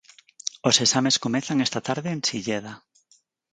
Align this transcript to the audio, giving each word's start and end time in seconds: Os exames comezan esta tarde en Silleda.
Os 0.69 0.75
exames 0.85 1.19
comezan 1.25 1.63
esta 1.65 1.79
tarde 1.87 2.09
en 2.15 2.21
Silleda. 2.27 2.73